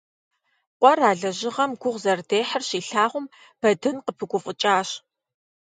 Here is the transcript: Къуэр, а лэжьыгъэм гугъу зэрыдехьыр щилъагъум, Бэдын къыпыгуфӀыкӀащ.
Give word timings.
Къуэр, 0.79 0.99
а 1.09 1.11
лэжьыгъэм 1.19 1.71
гугъу 1.81 2.01
зэрыдехьыр 2.03 2.63
щилъагъум, 2.67 3.25
Бэдын 3.59 3.97
къыпыгуфӀыкӀащ. 4.05 4.89